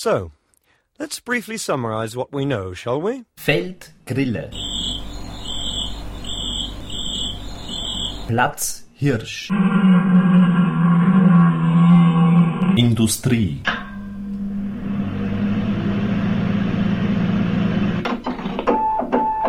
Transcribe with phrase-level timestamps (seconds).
[0.00, 0.30] So,
[1.00, 3.24] let's briefly summarize what we know, shall we?
[3.36, 4.48] Feldgrille.
[8.28, 9.50] Platz Hirsch.
[12.76, 13.60] Industrie.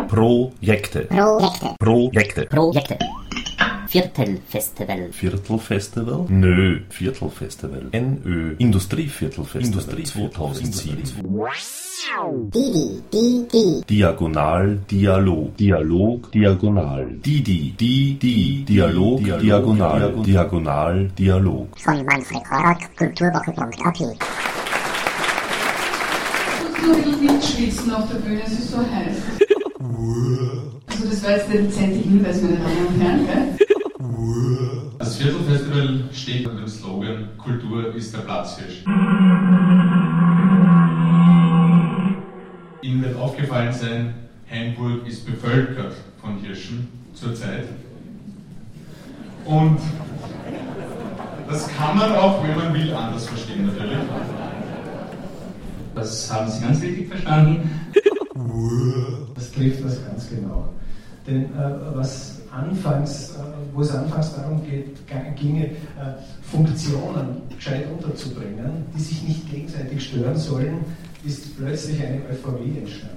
[0.08, 1.06] Projekte.
[1.06, 1.76] Projekte.
[1.78, 2.46] Projekte.
[2.50, 3.19] Projekte.
[3.90, 5.08] Viertelfestival.
[5.10, 6.26] Viertelfestival?
[6.28, 7.90] Nö, Viertelfestival.
[7.92, 8.54] NÖ.
[8.58, 9.64] Industrieviertelfestival.
[9.64, 11.14] Industrie 2007.
[12.52, 13.82] Didi, di, di.
[13.88, 15.56] Diagonal, Dialog.
[15.56, 17.18] Dialog, Diagonal.
[17.20, 18.62] Didi, di, di.
[18.64, 20.22] Dialog, Diagonal.
[20.22, 21.66] Diagonal, Dialog.
[21.76, 24.00] Von Manfred Horak, Kulturwoche.at.
[26.86, 29.16] nur ein bisschen mitschwitzen auf der Bühne, es ist so heiß.
[30.86, 33.26] Also das war jetzt der dezente Hinweis, meine Damen und Herren.
[33.26, 33.69] Gell?
[34.98, 38.82] Das Viertelfestival steht unter dem Slogan Kultur ist der Platzhirsch.
[42.80, 44.14] Ihnen wird aufgefallen sein,
[44.50, 47.68] Hainburg ist bevölkert von Hirschen zurzeit.
[49.44, 49.78] Und
[51.46, 53.98] das kann man auch, wenn man will, anders verstehen natürlich.
[55.94, 57.70] Das haben Sie ganz richtig verstanden.
[59.34, 60.72] Das trifft das ganz genau.
[61.30, 61.48] Denn äh,
[61.94, 63.42] was anfangs, äh,
[63.72, 64.96] wo es anfangs darum geht,
[65.36, 65.70] ginge, äh,
[66.42, 70.84] Funktionen gescheit unterzubringen, die sich nicht gegenseitig stören sollen,
[71.24, 73.16] ist plötzlich eine Euphorie entstanden.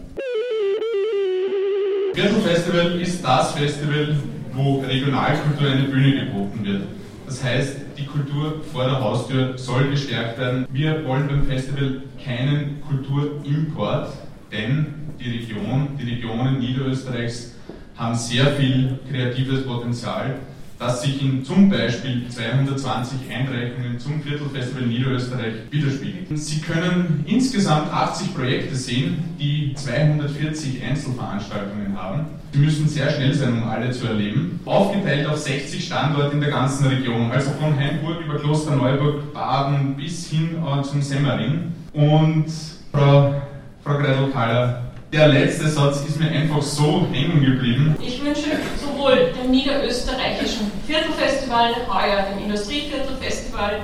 [2.13, 4.15] Viertelfestival ist das Festival,
[4.53, 6.83] wo Regionalkultur eine Bühne geboten wird.
[7.25, 10.67] Das heißt, die Kultur vor der Haustür soll gestärkt werden.
[10.71, 14.13] Wir wollen beim Festival keinen Kulturimport,
[14.51, 17.53] denn die Region, die Regionen Niederösterreichs
[17.97, 20.35] haben sehr viel kreatives Potenzial,
[20.79, 26.37] das sich in zum Beispiel 220 Einreichungen zum Viertelfestival Niederösterreich widerspiegelt.
[26.37, 32.25] Sie können insgesamt 80 Projekte sehen, die 240 Einzelveranstaltungen haben.
[32.51, 34.59] Sie müssen sehr schnell sein, um alle zu erleben.
[34.65, 40.29] Aufgeteilt auf 60 Standorte in der ganzen Region, also von Hainburg über Klosterneuburg, Baden bis
[40.29, 41.71] hin äh, zum Semmering.
[41.93, 42.45] Und
[42.91, 43.41] Frau,
[43.83, 47.95] Frau Greidel-Kaller, der letzte Satz ist mir einfach so hängen geblieben.
[48.01, 48.49] Ich wünsche
[48.81, 53.81] sowohl dem niederösterreichischen Viertelfestival, heuer dem Industrieviertelfestival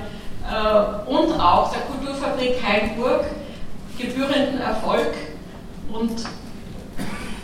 [0.50, 3.25] äh, und auch der Kulturfabrik Hainburg
[4.00, 5.13] gebührenden Erfolg
[5.94, 6.12] und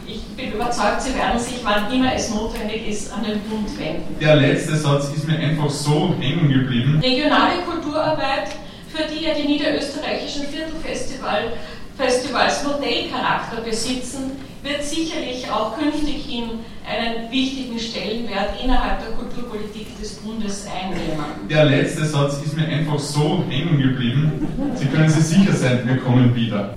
[0.07, 4.17] ich bin überzeugt, Sie werden sich, wann immer es notwendig ist, an den Bund wenden.
[4.19, 6.99] Der letzte Satz ist mir einfach so hängen geblieben.
[7.03, 8.49] Regionale Kulturarbeit,
[8.87, 11.53] für die ja die niederösterreichischen Viertelfestival
[11.97, 14.31] Festivals Modellcharakter besitzen,
[14.63, 16.49] wird sicherlich auch künftig hin
[16.85, 21.47] einen wichtigen Stellenwert innerhalb der Kulturpolitik des Bundes einnehmen.
[21.49, 24.47] Der letzte Satz ist mir einfach so hängen geblieben.
[24.75, 26.73] Sie können sich sicher sein, wir kommen wieder.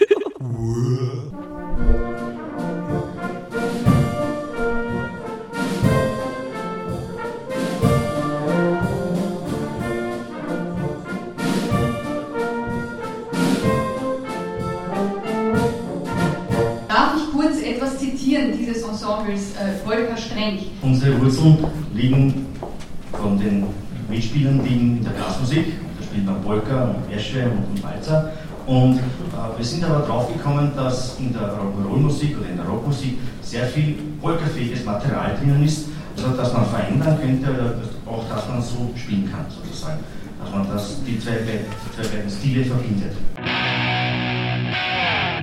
[18.78, 20.70] Dieses Ensembles äh, Volker Strench?
[20.82, 21.58] Unsere Wurzeln
[21.94, 22.46] liegen
[23.12, 23.66] von den
[24.08, 25.66] Mitspielern liegen in der Blasmusik.
[25.98, 28.32] Da spielt man Polka und Wäsche und, und Walzer.
[28.66, 29.00] Und äh,
[29.56, 34.84] wir sind aber draufgekommen, dass in der Rock'n'Roll-Musik oder in der Rockmusik sehr viel polkafähiges
[34.84, 39.98] Material drinnen ist, also dass man verändern könnte, auch dass man so spielen kann, sozusagen.
[40.40, 43.12] Dass man das, die, zwei, die zwei beiden Stile verbindet.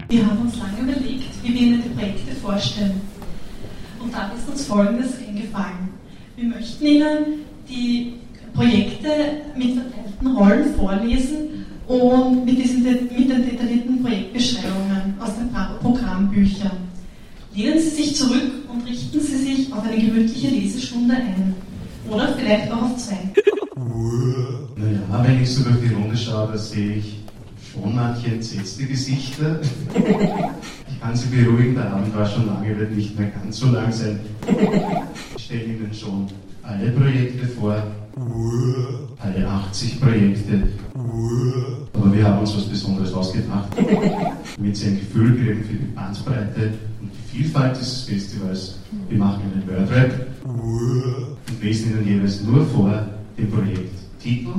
[0.07, 3.01] Wir haben uns lange überlegt, wie wir Ihnen die Projekte vorstellen.
[4.15, 5.89] Dann ist uns Folgendes eingefallen.
[6.37, 7.17] Wir möchten Ihnen
[7.67, 8.13] die
[8.53, 9.09] Projekte
[9.57, 16.71] mit verteilten Rollen vorlesen und mit, diesen, mit den detaillierten Projektbeschreibungen aus den Pro- Programmbüchern.
[17.53, 21.53] Lehnen Sie sich zurück und richten Sie sich auf eine gemütliche Lesestunde ein.
[22.09, 23.19] Oder vielleicht auch auf zwei.
[24.77, 27.17] Naja, wenn ich so durch die Runde schaue, sehe ich
[27.75, 29.59] schon manche entsetzte Gesichter.
[30.87, 33.91] Ich kann Sie beruhigen, der Abend war schon lange, wird nicht mehr ganz so lang
[33.91, 34.19] sein.
[35.35, 36.27] Ich stelle Ihnen schon
[36.63, 37.75] alle Projekte vor,
[39.19, 40.63] alle 80 Projekte.
[41.93, 43.69] Aber wir haben uns was Besonderes ausgedacht,
[44.55, 48.79] damit Sie ein Gefühl kriegen für die Bandbreite und die Vielfalt dieses Festivals.
[49.09, 50.11] Wir machen einen Wordrap
[50.43, 53.05] und lesen Ihnen jeweils nur vor
[53.37, 54.53] den Projekttitel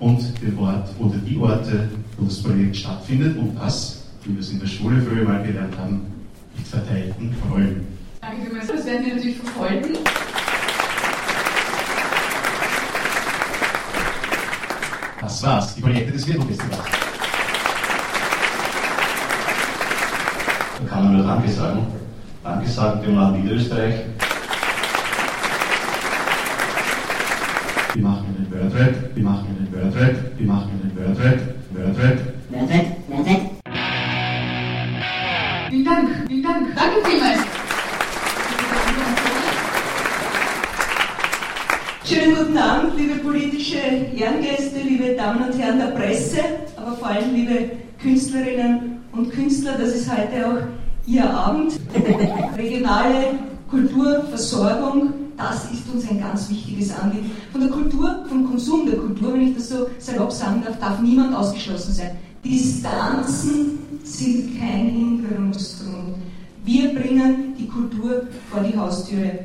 [0.00, 1.88] und den Ort oder die Orte,
[2.20, 5.76] wo das Projekt stattfindet und das, wie wir es in der Schule früher mal gelernt
[5.78, 6.02] haben,
[6.56, 7.86] mit verteilten Rollen.
[8.20, 8.66] Danke vielmals.
[8.66, 9.98] Das werden wir natürlich verfolgen.
[15.20, 16.84] Das war's, die Projekte des Viertelfestivals.
[20.88, 21.86] kann man nur Danke sagen.
[22.42, 23.94] Danke sagen dem Land Niederösterreich.
[27.94, 30.14] Wir machen einen Wordrap, wir machen einen Wordrap,
[43.60, 43.76] politische
[44.16, 46.38] Ehrengäste, liebe Damen und Herren der Presse,
[46.76, 47.70] aber vor allem liebe
[48.00, 49.76] Künstlerinnen und Künstler.
[49.78, 50.62] Das ist heute auch
[51.06, 51.78] Ihr Abend.
[52.56, 57.30] Regionale Kulturversorgung, das ist uns ein ganz wichtiges Anliegen.
[57.52, 61.00] Von der Kultur, vom Konsum der Kultur, wenn ich das so salopp sagen darf, darf
[61.00, 62.12] niemand ausgeschlossen sein.
[62.42, 66.14] Distanzen sind kein Hinderungsgrund.
[66.64, 69.40] Wir bringen die Kultur vor die Haustüre.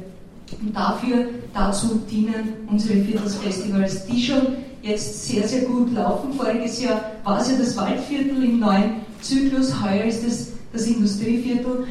[0.61, 4.41] Und dafür, dazu dienen unsere Viertelsfestivals, die schon
[4.81, 6.33] jetzt sehr, sehr gut laufen.
[6.33, 11.87] Voriges Jahr war es ja das Waldviertel im neuen Zyklus, heuer ist es das Industrieviertel.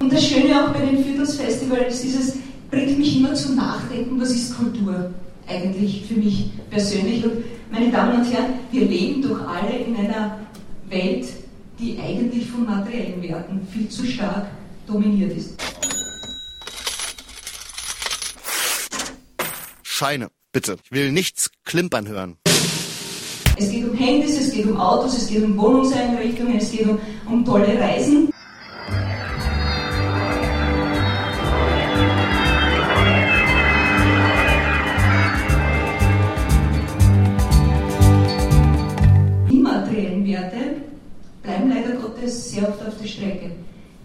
[0.00, 2.38] Und das Schöne auch bei den Viertelsfestivals ist es,
[2.70, 5.10] bringt mich immer zum Nachdenken, was ist Kultur
[5.48, 7.24] eigentlich für mich persönlich.
[7.24, 7.32] Und
[7.70, 10.38] meine Damen und Herren, wir leben doch alle in einer
[10.88, 11.26] Welt,
[11.78, 14.46] die eigentlich von materiellen Werten viel zu stark
[14.86, 15.54] dominiert ist.
[19.98, 20.76] Scheine, bitte.
[20.84, 22.36] Ich will nichts klimpern hören.
[23.56, 26.98] Es geht um Handys, es geht um Autos, es geht um Wohnungseinrichtungen, es geht um,
[27.24, 28.28] um tolle Reisen.
[39.48, 40.58] Immateriellen Werte
[41.42, 43.52] bleiben leider Gottes sehr oft auf der Strecke.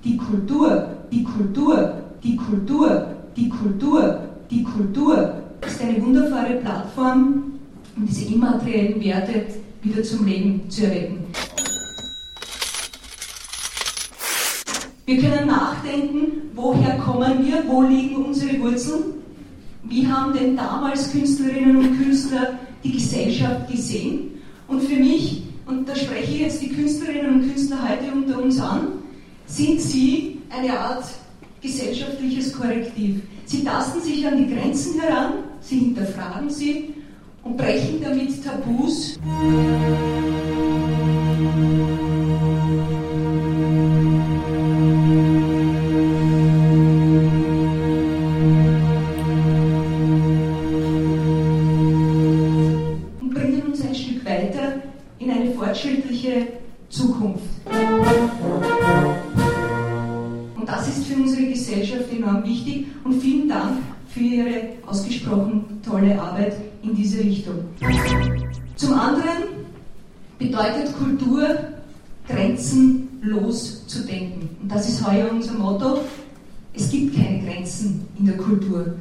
[0.06, 7.60] Die Kultur, die Kultur, die Kultur, die Kultur, die Kultur ist eine wunderbare Plattform,
[7.96, 9.46] um diese immateriellen Werte
[9.84, 11.26] wieder zum Leben zu erwecken.
[15.06, 19.04] Wir können nachdenken, woher kommen wir, wo liegen unsere Wurzeln,
[19.84, 24.42] wie haben denn damals Künstlerinnen und Künstler die Gesellschaft gesehen.
[24.68, 28.60] Und für mich, und da spreche ich jetzt die Künstlerinnen und Künstler heute unter uns
[28.60, 28.88] an,
[29.48, 31.04] sind sie eine Art
[31.62, 33.22] gesellschaftliches Korrektiv.
[33.46, 36.94] Sie tasten sich an die Grenzen heran, sie hinterfragen sie
[37.44, 39.18] und brechen damit Tabus.
[65.42, 67.56] Ausgesprochen tolle Arbeit in diese Richtung.
[68.76, 69.44] Zum anderen
[70.38, 71.48] bedeutet Kultur,
[72.28, 74.50] grenzenlos zu denken.
[74.62, 76.02] Und das ist heuer unser Motto.
[76.74, 78.94] Es gibt keine Grenzen in der Kultur.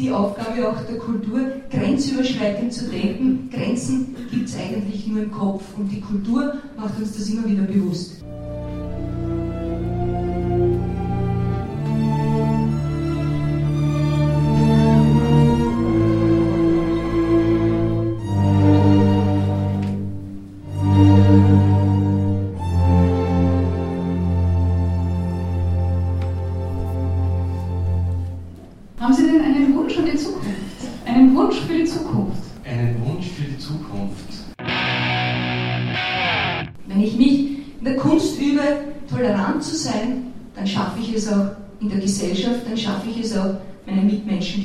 [0.00, 3.50] Die Aufgabe auch der Kultur, grenzüberschreitend zu denken.
[3.52, 7.62] Grenzen gibt es eigentlich nur im Kopf und die Kultur macht uns das immer wieder
[7.62, 8.19] bewusst.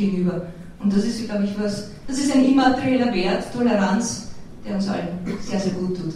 [0.06, 0.42] Gegenüber.
[0.80, 4.30] Und das ist, glaube ich, was, das ist ein immaterieller Wert, Toleranz,
[4.66, 5.08] der uns allen
[5.42, 6.14] sehr, sehr gut tut.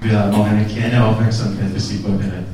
[0.00, 2.44] Wir haben auch eine kleine Aufmerksamkeit für Sie vorbereitet.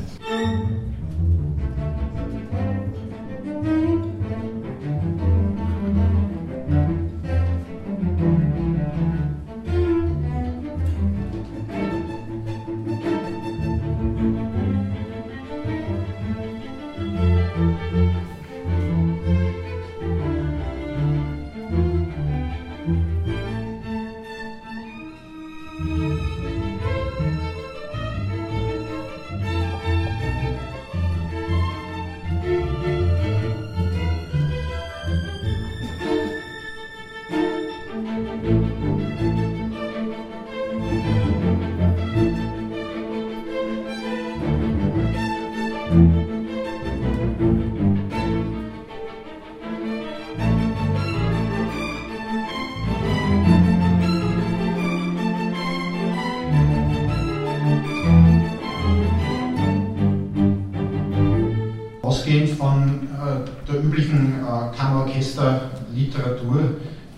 [63.66, 66.61] Der üblichen äh, Kammerorchester-Literatur,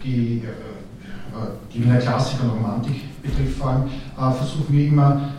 [0.02, 0.42] die
[1.72, 3.84] die Wiener Klassik und Romantik betrifft vor allem,
[4.34, 5.30] versuchen wir immer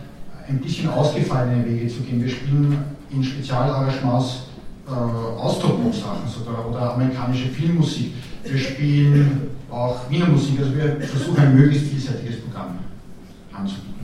[0.48, 2.22] ein bisschen ausgefallene Wege zu gehen.
[2.22, 2.78] Wir spielen
[3.10, 4.44] in Spezialarrangements
[4.86, 8.12] äh, Austropop-Sachen oder, oder amerikanische Filmmusik.
[8.44, 12.78] Wir spielen auch Wiener Musik, also wir versuchen ein möglichst vielseitiges Programm
[13.52, 14.01] anzubieten.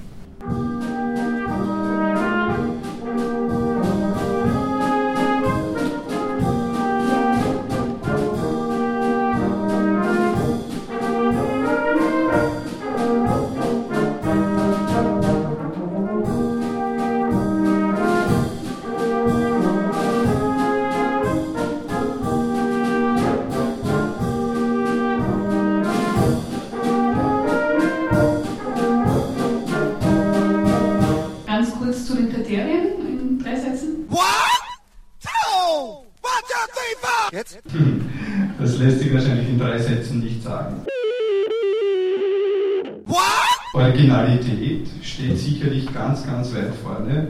[43.99, 47.29] Originalität steht sicherlich ganz, ganz weit vorne.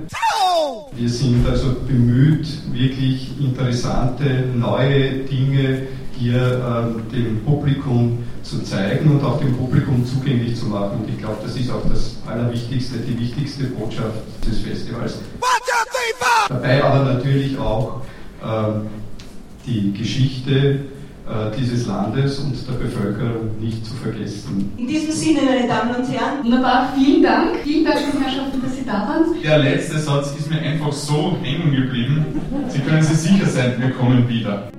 [0.92, 5.82] Wir sind also bemüht, wirklich interessante, neue Dinge
[6.18, 11.00] hier äh, dem Publikum zu zeigen und auch dem Publikum zugänglich zu machen.
[11.00, 15.20] Und ich glaube, das ist auch das Allerwichtigste, die wichtigste Botschaft des Festivals.
[16.48, 18.02] Dabei aber natürlich auch
[18.42, 18.80] äh,
[19.66, 20.80] die Geschichte
[21.58, 24.73] dieses Landes und der Bevölkerung nicht zu vergessen.
[24.76, 26.44] In diesem Sinne, meine Damen und Herren.
[26.44, 27.56] Wunderbar, vielen Dank.
[27.62, 29.42] Vielen Dank, Herrschaften, dass Sie da waren.
[29.42, 32.25] Der letzte Satz ist mir einfach so hängen geblieben.
[32.68, 34.70] Sie können sich sicher sein, wir kommen wieder.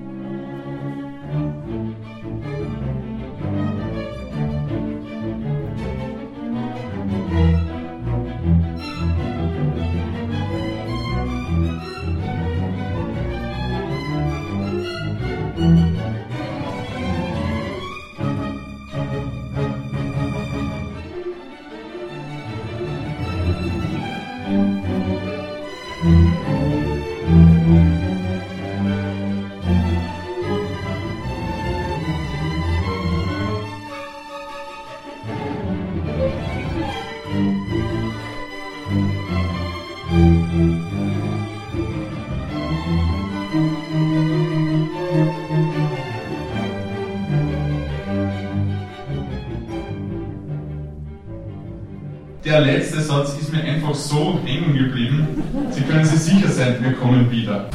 [53.00, 55.26] Letzte Satz ist mir einfach so hängen geblieben.
[55.70, 57.70] Sie können sich sicher sein, wir kommen wieder.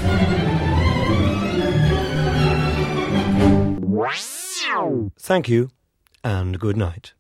[5.17, 5.69] Thank you
[6.23, 7.13] and good night.